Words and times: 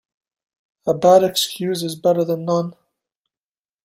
A 0.87 0.95
bad 0.95 1.23
excuse 1.23 1.83
is 1.83 1.95
better 1.95 2.25
then 2.25 2.43
none. 2.43 2.73